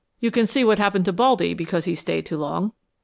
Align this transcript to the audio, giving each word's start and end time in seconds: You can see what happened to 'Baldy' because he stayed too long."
You 0.19 0.31
can 0.31 0.47
see 0.47 0.63
what 0.63 0.79
happened 0.79 1.05
to 1.05 1.13
'Baldy' 1.13 1.53
because 1.53 1.85
he 1.85 1.93
stayed 1.93 2.25
too 2.25 2.37
long." 2.37 2.71